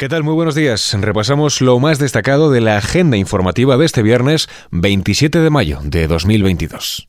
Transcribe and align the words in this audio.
¿Qué 0.00 0.08
tal? 0.08 0.22
Muy 0.22 0.34
buenos 0.34 0.54
días. 0.54 0.96
Repasamos 1.00 1.60
lo 1.60 1.76
más 1.80 1.98
destacado 1.98 2.52
de 2.52 2.60
la 2.60 2.76
agenda 2.76 3.16
informativa 3.16 3.76
de 3.76 3.84
este 3.84 4.00
viernes 4.04 4.48
27 4.70 5.40
de 5.40 5.50
mayo 5.50 5.80
de 5.82 6.06
2022. 6.06 7.06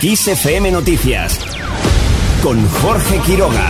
XFM 0.00 0.70
Noticias 0.70 1.38
con 2.42 2.66
Jorge 2.66 3.18
Quiroga. 3.26 3.68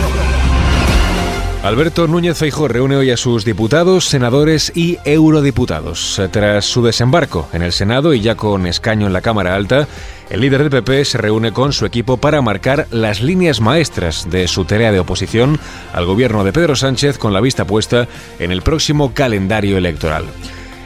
Alberto 1.63 2.07
Núñez 2.07 2.37
Feijóo 2.37 2.69
reúne 2.69 2.95
hoy 2.95 3.11
a 3.11 3.17
sus 3.17 3.43
diputados, 3.43 4.05
senadores 4.05 4.71
y 4.75 4.97
eurodiputados. 5.03 6.21
Tras 6.31 6.63
su 6.63 6.83
desembarco 6.83 7.49
en 7.51 7.63
el 7.63 7.73
Senado 7.73 8.13
y 8.13 8.21
ya 8.21 8.35
con 8.35 8.65
escaño 8.65 9.07
en 9.07 9.13
la 9.13 9.21
Cámara 9.21 9.55
Alta, 9.55 9.89
el 10.33 10.41
líder 10.41 10.67
del 10.67 10.83
PP 10.83 11.05
se 11.05 11.19
reúne 11.19 11.51
con 11.51 11.73
su 11.73 11.85
equipo 11.85 12.17
para 12.17 12.41
marcar 12.41 12.87
las 12.89 13.21
líneas 13.21 13.61
maestras 13.61 14.31
de 14.31 14.47
su 14.47 14.65
tarea 14.65 14.91
de 14.91 14.99
oposición 14.99 15.59
al 15.93 16.07
gobierno 16.07 16.43
de 16.43 16.51
Pedro 16.51 16.75
Sánchez 16.75 17.19
con 17.19 17.33
la 17.33 17.39
vista 17.39 17.65
puesta 17.65 18.07
en 18.39 18.51
el 18.51 18.63
próximo 18.63 19.13
calendario 19.13 19.77
electoral. 19.77 20.25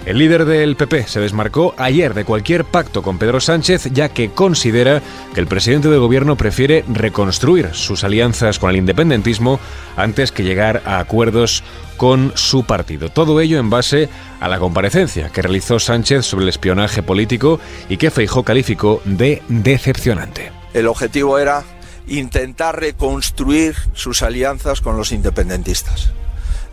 El 0.08 0.20
líder 0.20 0.46
del 0.46 0.78
PP 0.78 1.06
se 1.06 1.20
desmarcó 1.20 1.76
ayer 1.78 2.14
de 2.14 2.24
cualquier 2.24 2.64
pacto 2.64 3.04
con 3.04 3.18
Pedro 3.18 3.42
Sánchez 3.42 3.90
ya 3.92 4.08
que 4.08 4.30
considera 4.30 5.02
que 5.34 5.42
el 5.42 5.48
presidente 5.48 5.90
del 5.90 6.00
gobierno 6.00 6.38
prefiere 6.38 6.86
reconstruir 6.88 7.72
sus 7.74 8.06
alianzas 8.06 8.58
con 8.58 8.70
el 8.70 8.78
independentismo 8.78 9.60
antes 9.98 10.32
que 10.32 10.46
llegar 10.46 10.82
a 10.86 11.00
acuerdos 11.00 11.62
con 11.98 12.32
su 12.36 12.64
partido. 12.64 13.10
Todo 13.10 13.42
ello 13.42 13.60
en 13.60 13.70
base 13.70 14.08
a 14.40 14.48
la 14.48 14.60
comparecencia 14.60 15.28
que 15.28 15.42
realizó 15.42 15.78
Sánchez 15.78 16.26
sobre 16.26 16.44
el 16.44 16.50
espionaje 16.50 17.04
político 17.04 17.60
y 17.90 17.98
que 17.98 18.10
Feijó 18.10 18.44
calificó 18.44 19.02
de 19.04 19.42
decepcionante. 19.50 20.54
El 20.74 20.88
objetivo 20.88 21.38
era 21.38 21.66
intentar 22.08 22.80
reconstruir 22.80 23.76
sus 23.92 24.22
alianzas 24.22 24.80
con 24.80 24.96
los 24.96 25.12
independentistas 25.12 26.14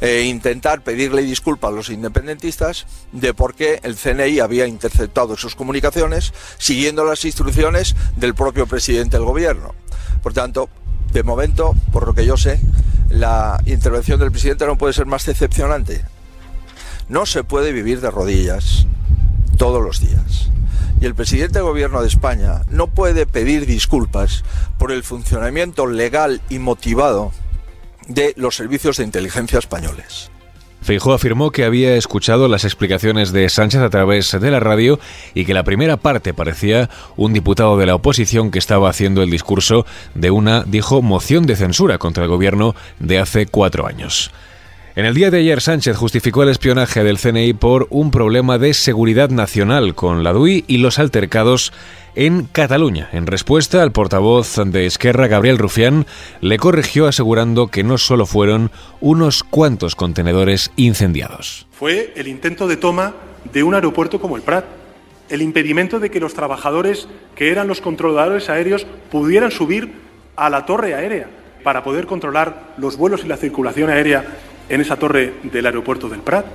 e 0.01 0.23
intentar 0.23 0.83
pedirle 0.83 1.23
disculpas 1.23 1.69
a 1.69 1.75
los 1.75 1.91
independentistas 1.91 2.87
de 3.13 3.35
por 3.35 3.55
qué 3.55 3.81
el 3.83 3.97
CNI 3.97 4.41
había 4.41 4.67
interceptado 4.67 5.37
sus 5.37 5.55
comunicaciones 5.55 6.33
siguiendo 6.59 7.05
las 7.05 7.25
instrucciones 7.25 7.97
del 8.17 8.35
propio 8.35 8.67
presidente 8.67 9.17
del 9.17 9.27
gobierno. 9.27 9.75
Por 10.23 10.33
tanto, 10.33 10.69
de 11.13 11.23
momento, 11.23 11.75
por 11.93 12.07
lo 12.07 12.15
que 12.15 12.27
yo 12.27 12.37
sé, 12.37 12.61
la 13.09 13.63
intervención 13.67 14.19
del 14.19 14.33
presidente 14.33 14.67
no 14.67 14.77
puede 14.77 14.93
ser 14.93 15.07
más 15.07 15.25
decepcionante. 15.27 16.05
No 17.09 17.27
se 17.27 17.45
puede 17.45 17.73
vivir 17.73 18.01
de 18.01 18.11
rodillas 18.11 18.87
todos 19.57 19.83
los 19.83 20.01
días. 20.01 20.51
Y 21.01 21.07
el 21.07 21.15
presidente 21.15 21.59
del 21.59 21.69
gobierno 21.69 22.01
de 22.01 22.09
España 22.09 22.63
no 22.71 22.87
puede 22.87 23.27
pedir 23.27 23.67
disculpas 23.67 24.43
por 24.79 24.91
el 24.91 25.03
funcionamiento 25.03 25.87
legal 25.87 26.41
y 26.49 26.59
motivado 26.59 27.33
de 28.09 28.35
los 28.37 28.57
servicios 28.57 28.97
de 28.97 29.05
inteligencia 29.05 29.59
españoles. 29.59 30.31
Feijó 30.85 31.15
afirmó 31.15 31.51
que 31.51 31.65
había 31.65 31.97
escuchado 31.97 32.47
las 32.47 32.65
explicaciones 32.65 33.33
de 33.33 33.49
Sánchez 33.49 33.81
a 33.81 33.89
través 33.89 34.39
de 34.39 34.51
la 34.51 34.61
radio 34.61 35.01
y 35.33 35.47
que 35.47 35.55
la 35.55 35.65
primera 35.65 35.97
parte 35.97 36.35
parecía 36.35 36.91
un 37.17 37.33
diputado 37.33 37.79
de 37.79 37.87
la 37.87 37.95
oposición 37.95 38.51
que 38.51 38.59
estaba 38.59 38.91
haciendo 38.91 39.23
el 39.23 39.31
discurso 39.31 39.87
de 40.15 40.31
una, 40.31 40.63
dijo, 40.65 41.01
moción 41.01 41.47
de 41.47 41.57
censura 41.57 41.97
contra 41.97 42.25
el 42.25 42.29
gobierno 42.29 42.75
de 42.99 43.19
hace 43.19 43.47
cuatro 43.47 43.87
años. 43.87 44.31
En 44.97 45.07
el 45.07 45.15
día 45.15 45.33
de 45.33 45.39
ayer, 45.39 45.61
Sánchez 45.61 45.97
justificó 45.97 46.45
el 46.45 46.51
espionaje 46.51 47.03
del 47.03 47.19
CNI 47.19 47.53
por 47.55 47.89
un 47.91 48.13
problema 48.13 48.59
de 48.59 48.75
seguridad 48.75 49.29
nacional 49.29 49.97
con 49.97 50.23
la 50.23 50.33
DUI 50.33 50.65
y 50.69 50.79
los 50.79 51.01
altercados 51.01 51.73
en 52.15 52.45
Cataluña. 52.45 53.09
En 53.11 53.27
respuesta, 53.27 53.83
al 53.83 53.91
portavoz 53.91 54.55
de 54.67 54.87
Esquerra, 54.87 55.27
Gabriel 55.27 55.59
Rufián, 55.59 56.07
le 56.41 56.59
corrigió 56.59 57.09
asegurando 57.09 57.67
que 57.67 57.83
no 57.83 57.99
solo 57.99 58.25
fueron 58.25 58.71
unos 59.01 59.43
cuantos 59.43 59.97
contenedores 59.97 60.71
incendiados. 60.77 61.67
Fue 61.73 62.13
el 62.15 62.29
intento 62.29 62.69
de 62.69 62.77
toma 62.77 63.17
de 63.53 63.65
un 63.65 63.75
aeropuerto 63.75 64.21
como 64.21 64.37
el 64.37 64.43
Prat, 64.43 64.65
el 65.29 65.43
impedimento 65.43 65.99
de 65.99 66.09
que 66.09 66.21
los 66.21 66.35
trabajadores 66.35 67.09
que 67.35 67.51
eran 67.51 67.67
los 67.67 67.81
controladores 67.81 68.49
aéreos 68.49 68.87
pudieran 69.11 69.51
subir 69.51 69.91
a 70.37 70.49
la 70.51 70.67
torre 70.67 70.95
aérea 70.95 71.29
para 71.65 71.83
poder 71.83 72.07
controlar 72.07 72.75
los 72.77 72.97
vuelos 72.97 73.25
y 73.25 73.27
la 73.27 73.39
circulación 73.39 73.91
aérea 73.91 74.25
en 74.69 74.81
esa 74.81 74.97
torre 74.97 75.35
del 75.43 75.67
aeropuerto 75.67 76.09
del 76.09 76.21
Prat, 76.21 76.47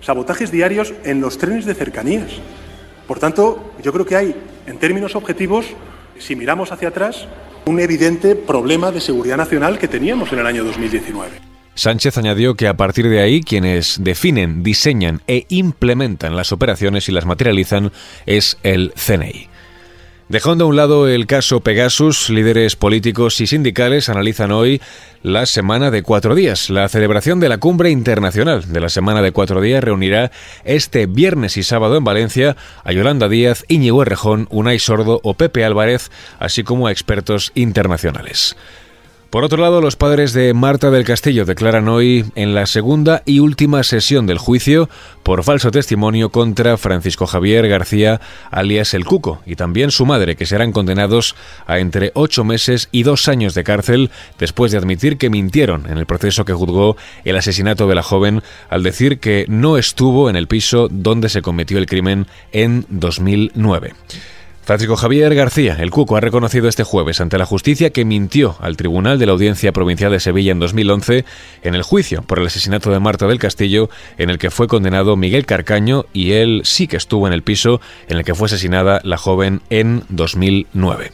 sabotajes 0.00 0.50
diarios 0.50 0.94
en 1.04 1.20
los 1.20 1.38
trenes 1.38 1.64
de 1.64 1.74
cercanías. 1.74 2.30
Por 3.06 3.18
tanto, 3.18 3.72
yo 3.82 3.92
creo 3.92 4.06
que 4.06 4.16
hay, 4.16 4.34
en 4.66 4.78
términos 4.78 5.14
objetivos, 5.16 5.66
si 6.18 6.36
miramos 6.36 6.72
hacia 6.72 6.88
atrás, 6.88 7.26
un 7.66 7.80
evidente 7.80 8.36
problema 8.36 8.90
de 8.90 9.00
seguridad 9.00 9.36
nacional 9.36 9.78
que 9.78 9.88
teníamos 9.88 10.32
en 10.32 10.38
el 10.38 10.46
año 10.46 10.64
2019. 10.64 11.30
Sánchez 11.74 12.16
añadió 12.16 12.54
que 12.54 12.68
a 12.68 12.76
partir 12.76 13.08
de 13.08 13.20
ahí 13.20 13.42
quienes 13.42 14.02
definen, 14.02 14.62
diseñan 14.62 15.20
e 15.26 15.44
implementan 15.48 16.34
las 16.34 16.50
operaciones 16.52 17.08
y 17.08 17.12
las 17.12 17.26
materializan 17.26 17.92
es 18.24 18.56
el 18.62 18.94
CNI. 18.94 19.48
Dejando 20.28 20.64
a 20.64 20.66
un 20.66 20.74
lado 20.74 21.06
el 21.06 21.28
caso 21.28 21.60
Pegasus, 21.60 22.30
líderes 22.30 22.74
políticos 22.74 23.40
y 23.40 23.46
sindicales 23.46 24.08
analizan 24.08 24.50
hoy 24.50 24.82
la 25.22 25.46
Semana 25.46 25.92
de 25.92 26.02
Cuatro 26.02 26.34
Días. 26.34 26.68
La 26.68 26.88
celebración 26.88 27.38
de 27.38 27.48
la 27.48 27.58
Cumbre 27.58 27.90
Internacional 27.90 28.72
de 28.72 28.80
la 28.80 28.88
Semana 28.88 29.22
de 29.22 29.30
Cuatro 29.30 29.60
Días 29.60 29.84
reunirá 29.84 30.32
este 30.64 31.06
viernes 31.06 31.56
y 31.56 31.62
sábado 31.62 31.96
en 31.96 32.02
Valencia 32.02 32.56
a 32.82 32.90
Yolanda 32.90 33.28
Díaz, 33.28 33.64
Íñigo 33.68 34.02
Errejón, 34.02 34.48
Unai 34.50 34.80
Sordo 34.80 35.20
o 35.22 35.34
Pepe 35.34 35.64
Álvarez, 35.64 36.10
así 36.40 36.64
como 36.64 36.88
a 36.88 36.90
expertos 36.90 37.52
internacionales. 37.54 38.56
Por 39.36 39.44
otro 39.44 39.60
lado, 39.60 39.82
los 39.82 39.96
padres 39.96 40.32
de 40.32 40.54
Marta 40.54 40.90
del 40.90 41.04
Castillo 41.04 41.44
declaran 41.44 41.90
hoy 41.90 42.24
en 42.36 42.54
la 42.54 42.64
segunda 42.64 43.22
y 43.26 43.40
última 43.40 43.82
sesión 43.82 44.26
del 44.26 44.38
juicio 44.38 44.88
por 45.22 45.44
falso 45.44 45.70
testimonio 45.70 46.30
contra 46.30 46.78
Francisco 46.78 47.26
Javier 47.26 47.68
García, 47.68 48.22
alias 48.50 48.94
El 48.94 49.04
Cuco, 49.04 49.42
y 49.44 49.54
también 49.54 49.90
su 49.90 50.06
madre, 50.06 50.36
que 50.36 50.46
serán 50.46 50.72
condenados 50.72 51.36
a 51.66 51.80
entre 51.80 52.12
ocho 52.14 52.44
meses 52.44 52.88
y 52.92 53.02
dos 53.02 53.28
años 53.28 53.52
de 53.52 53.62
cárcel 53.62 54.10
después 54.38 54.72
de 54.72 54.78
admitir 54.78 55.18
que 55.18 55.28
mintieron 55.28 55.84
en 55.86 55.98
el 55.98 56.06
proceso 56.06 56.46
que 56.46 56.54
juzgó 56.54 56.96
el 57.26 57.36
asesinato 57.36 57.86
de 57.88 57.94
la 57.94 58.02
joven 58.02 58.42
al 58.70 58.82
decir 58.82 59.18
que 59.18 59.44
no 59.48 59.76
estuvo 59.76 60.30
en 60.30 60.36
el 60.36 60.46
piso 60.46 60.88
donde 60.90 61.28
se 61.28 61.42
cometió 61.42 61.76
el 61.76 61.84
crimen 61.84 62.26
en 62.52 62.86
2009. 62.88 63.92
Francisco 64.66 64.96
Javier 64.96 65.32
García, 65.36 65.76
el 65.78 65.92
Cuco, 65.92 66.16
ha 66.16 66.20
reconocido 66.20 66.66
este 66.68 66.82
jueves 66.82 67.20
ante 67.20 67.38
la 67.38 67.46
justicia 67.46 67.90
que 67.90 68.04
mintió 68.04 68.56
al 68.58 68.76
Tribunal 68.76 69.16
de 69.16 69.26
la 69.26 69.30
Audiencia 69.30 69.70
Provincial 69.70 70.10
de 70.10 70.18
Sevilla 70.18 70.50
en 70.50 70.58
2011 70.58 71.24
en 71.62 71.74
el 71.76 71.84
juicio 71.84 72.22
por 72.22 72.40
el 72.40 72.46
asesinato 72.48 72.90
de 72.90 72.98
Marta 72.98 73.28
del 73.28 73.38
Castillo, 73.38 73.90
en 74.18 74.28
el 74.28 74.38
que 74.38 74.50
fue 74.50 74.66
condenado 74.66 75.14
Miguel 75.14 75.46
Carcaño 75.46 76.06
y 76.12 76.32
él 76.32 76.62
sí 76.64 76.88
que 76.88 76.96
estuvo 76.96 77.28
en 77.28 77.32
el 77.32 77.44
piso 77.44 77.80
en 78.08 78.16
el 78.16 78.24
que 78.24 78.34
fue 78.34 78.46
asesinada 78.46 79.00
la 79.04 79.18
joven 79.18 79.62
en 79.70 80.02
2009. 80.08 81.12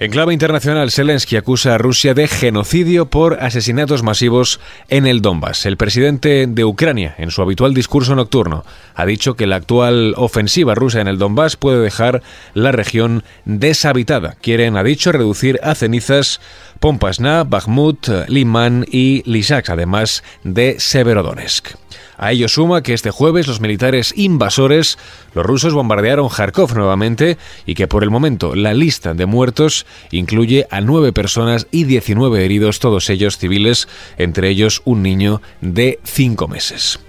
En 0.00 0.10
clave 0.10 0.32
internacional, 0.32 0.90
Zelensky 0.90 1.36
acusa 1.36 1.74
a 1.74 1.78
Rusia 1.78 2.14
de 2.14 2.26
genocidio 2.26 3.06
por 3.06 3.38
asesinatos 3.40 4.02
masivos 4.02 4.58
en 4.88 5.06
el 5.06 5.22
Donbass. 5.22 5.66
El 5.66 5.76
presidente 5.76 6.48
de 6.48 6.64
Ucrania, 6.64 7.14
en 7.16 7.30
su 7.30 7.42
habitual 7.42 7.74
discurso 7.74 8.16
nocturno, 8.16 8.64
ha 8.96 9.06
dicho 9.06 9.34
que 9.34 9.46
la 9.46 9.54
actual 9.54 10.14
ofensiva 10.16 10.74
rusa 10.74 11.00
en 11.00 11.06
el 11.06 11.18
Donbass 11.18 11.56
puede 11.56 11.80
dejar 11.80 12.22
la 12.54 12.72
región 12.72 13.22
deshabitada. 13.44 14.34
Quieren, 14.40 14.76
ha 14.76 14.82
dicho, 14.82 15.12
reducir 15.12 15.60
a 15.62 15.76
cenizas 15.76 16.40
Pompasna, 16.80 17.44
Bakhmut, 17.44 18.08
Liman 18.26 18.84
y 18.90 19.22
Lysychansk, 19.26 19.70
además 19.70 20.24
de 20.42 20.80
Severodonetsk. 20.80 21.83
A 22.16 22.32
ello 22.32 22.48
suma 22.48 22.82
que 22.82 22.94
este 22.94 23.10
jueves 23.10 23.46
los 23.46 23.60
militares 23.60 24.12
invasores, 24.16 24.98
los 25.34 25.44
rusos 25.44 25.74
bombardearon 25.74 26.28
Kharkov 26.28 26.74
nuevamente 26.74 27.38
y 27.66 27.74
que 27.74 27.88
por 27.88 28.02
el 28.02 28.10
momento 28.10 28.54
la 28.54 28.74
lista 28.74 29.14
de 29.14 29.26
muertos 29.26 29.86
incluye 30.10 30.66
a 30.70 30.80
nueve 30.80 31.12
personas 31.12 31.66
y 31.70 31.84
19 31.84 32.44
heridos, 32.44 32.78
todos 32.78 33.10
ellos 33.10 33.38
civiles, 33.38 33.88
entre 34.16 34.48
ellos 34.48 34.82
un 34.84 35.02
niño 35.02 35.42
de 35.60 35.98
cinco 36.04 36.48
meses. 36.48 37.00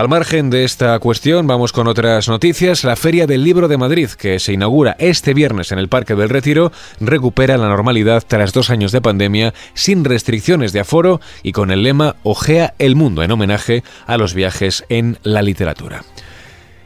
Al 0.00 0.08
margen 0.08 0.48
de 0.48 0.64
esta 0.64 0.98
cuestión, 0.98 1.46
vamos 1.46 1.72
con 1.74 1.86
otras 1.86 2.26
noticias. 2.26 2.84
La 2.84 2.96
Feria 2.96 3.26
del 3.26 3.44
Libro 3.44 3.68
de 3.68 3.76
Madrid, 3.76 4.08
que 4.08 4.38
se 4.38 4.54
inaugura 4.54 4.96
este 4.98 5.34
viernes 5.34 5.72
en 5.72 5.78
el 5.78 5.90
Parque 5.90 6.14
del 6.14 6.30
Retiro, 6.30 6.72
recupera 7.00 7.58
la 7.58 7.68
normalidad 7.68 8.24
tras 8.26 8.54
dos 8.54 8.70
años 8.70 8.92
de 8.92 9.02
pandemia, 9.02 9.52
sin 9.74 10.06
restricciones 10.06 10.72
de 10.72 10.80
aforo 10.80 11.20
y 11.42 11.52
con 11.52 11.70
el 11.70 11.82
lema 11.82 12.16
Ojea 12.22 12.72
el 12.78 12.96
mundo, 12.96 13.22
en 13.22 13.30
homenaje 13.30 13.84
a 14.06 14.16
los 14.16 14.32
viajes 14.32 14.86
en 14.88 15.18
la 15.22 15.42
literatura. 15.42 16.02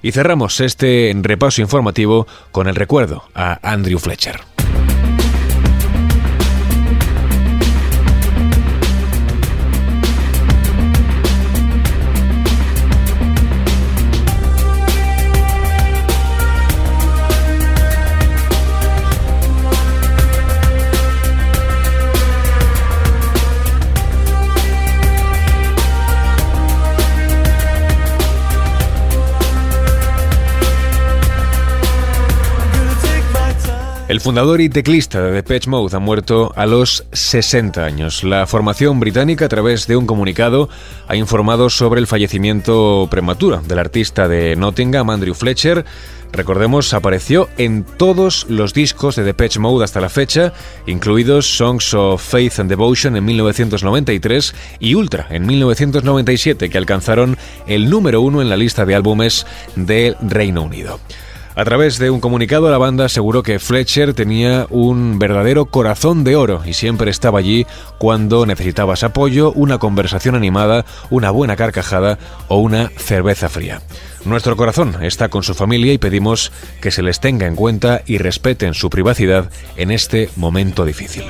Y 0.02 0.10
cerramos 0.10 0.58
este 0.58 1.14
repaso 1.22 1.62
informativo 1.62 2.26
con 2.50 2.67
el 2.67 2.75
recuerdo 2.75 3.22
a 3.32 3.60
Andrew 3.62 4.00
Fletcher. 4.00 4.53
El 34.14 34.20
fundador 34.20 34.61
y 34.61 34.69
teclista 34.69 35.20
de 35.20 35.32
Depeche 35.32 35.69
Mode 35.69 35.96
ha 35.96 35.99
muerto 35.99 36.52
a 36.55 36.66
los 36.66 37.05
60 37.11 37.84
años. 37.84 38.22
La 38.22 38.46
formación 38.46 39.00
británica, 39.00 39.46
a 39.46 39.49
través 39.49 39.88
de 39.88 39.96
un 39.96 40.06
comunicado, 40.06 40.69
ha 41.08 41.16
informado 41.16 41.69
sobre 41.69 42.00
el 42.00 42.06
fallecimiento 42.06 43.08
prematuro 43.11 43.61
del 43.66 43.81
artista 43.81 44.28
de 44.28 44.55
Nottingham, 44.55 45.11
Andrew 45.11 45.34
Fletcher. 45.34 45.84
Recordemos, 46.31 46.94
apareció 46.94 47.49
en 47.58 47.82
todos 47.82 48.46
los 48.49 48.72
discos 48.72 49.16
de 49.16 49.25
Depeche 49.25 49.58
Mode 49.58 49.82
hasta 49.82 50.00
la 50.00 50.08
fecha, 50.08 50.52
incluidos 50.87 51.56
Songs 51.56 51.93
of 51.94 52.22
Faith 52.22 52.60
and 52.60 52.70
Devotion 52.70 53.17
en 53.17 53.25
1993 53.25 54.55
y 54.78 54.94
Ultra 54.94 55.26
en 55.31 55.44
1997, 55.44 56.70
que 56.70 56.78
alcanzaron 56.78 57.37
el 57.67 57.90
número 57.90 58.20
uno 58.20 58.40
en 58.40 58.49
la 58.49 58.56
lista 58.56 58.87
de 58.87 58.94
álbumes 58.94 59.44
del 59.75 60.17
Reino 60.20 60.62
Unido. 60.62 61.00
A 61.56 61.64
través 61.64 61.98
de 61.98 62.10
un 62.10 62.18
comunicado, 62.18 62.68
la 62.68 62.78
banda 62.78 63.04
aseguró 63.04 63.44
que 63.44 63.60
Fletcher 63.60 64.12
tenía 64.12 64.66
un 64.70 65.20
verdadero 65.20 65.66
corazón 65.66 66.24
de 66.24 66.34
oro 66.34 66.62
y 66.66 66.72
siempre 66.72 67.12
estaba 67.12 67.38
allí 67.38 67.64
cuando 67.98 68.44
necesitabas 68.44 69.04
apoyo, 69.04 69.52
una 69.52 69.78
conversación 69.78 70.34
animada, 70.34 70.84
una 71.10 71.30
buena 71.30 71.54
carcajada 71.54 72.18
o 72.48 72.58
una 72.58 72.90
cerveza 72.96 73.48
fría. 73.48 73.82
Nuestro 74.24 74.56
corazón 74.56 74.96
está 75.04 75.28
con 75.28 75.44
su 75.44 75.54
familia 75.54 75.92
y 75.92 75.98
pedimos 75.98 76.50
que 76.80 76.90
se 76.90 77.04
les 77.04 77.20
tenga 77.20 77.46
en 77.46 77.54
cuenta 77.54 78.02
y 78.04 78.18
respeten 78.18 78.74
su 78.74 78.90
privacidad 78.90 79.48
en 79.76 79.92
este 79.92 80.30
momento 80.34 80.84
difícil. 80.84 81.24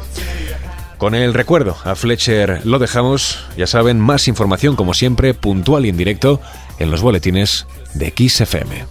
Con 0.96 1.14
el 1.14 1.34
recuerdo 1.34 1.76
a 1.84 1.96
Fletcher 1.96 2.64
lo 2.64 2.78
dejamos, 2.78 3.44
ya 3.58 3.66
saben, 3.66 4.00
más 4.00 4.26
información 4.26 4.74
como 4.74 4.94
siempre, 4.94 5.34
puntual 5.34 5.84
y 5.84 5.90
en 5.90 5.98
directo 5.98 6.40
en 6.78 6.90
los 6.90 7.02
boletines 7.02 7.66
de 7.92 8.14
XFM. 8.16 8.86